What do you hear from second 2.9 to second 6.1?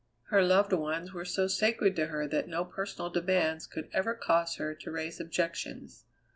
demands could ever cause her to raise objections.